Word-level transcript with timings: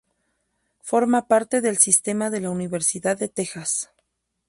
Forma 0.81 1.27
parte 1.27 1.61
del 1.61 1.77
sistema 1.77 2.31
de 2.31 2.41
la 2.41 2.49
Universidad 2.49 3.19
de 3.19 3.27
Texas. 3.29 3.91